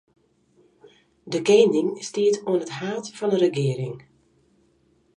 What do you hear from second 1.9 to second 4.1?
stiet oan it haad fan 'e regearing.